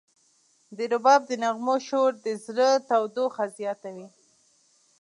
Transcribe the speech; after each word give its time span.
د 0.77 0.79
رباب 0.91 1.21
د 1.29 1.31
نغمو 1.43 1.75
شور 1.87 2.11
د 2.25 2.27
زړه 2.45 2.69
تودوخه 2.89 3.45
زیاتوي. 3.57 4.07